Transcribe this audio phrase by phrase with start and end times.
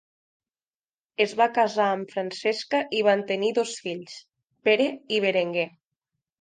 [1.25, 4.19] Es va casar amb Francesca i van tenir dos fills,
[4.71, 5.71] Pere i Berenguer.